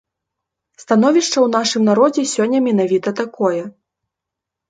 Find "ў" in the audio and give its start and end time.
1.41-1.47